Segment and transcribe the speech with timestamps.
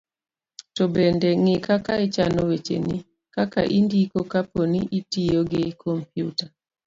[0.75, 2.97] to bende ng'i kaka ichano wecheni,
[3.35, 6.45] kaka indiko kapo ni itiyo gi kompyuta